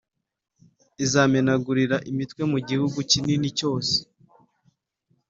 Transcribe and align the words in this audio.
Izamenagurira 1.03 1.97
imitwe 2.11 2.41
mu 2.51 2.59
gihugu 2.67 2.97
kinini 3.11 3.47
cyose. 3.57 3.95